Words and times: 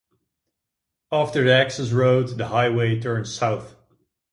After 1.11 1.43
the 1.43 1.53
access 1.53 1.91
road, 1.91 2.29
the 2.29 2.47
highway 2.47 2.99
turns 2.99 3.31
south. 3.31 3.75